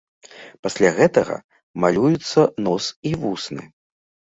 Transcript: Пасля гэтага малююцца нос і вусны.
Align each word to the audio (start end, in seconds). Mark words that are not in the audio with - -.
Пасля 0.67 0.89
гэтага 0.99 1.35
малююцца 1.85 2.41
нос 2.71 2.85
і 3.13 3.15
вусны. 3.27 3.71